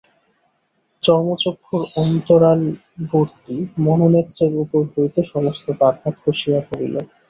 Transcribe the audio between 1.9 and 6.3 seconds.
অন্তরালবর্তী মনোনেত্রের উপর হইতে সমস্ত বাধা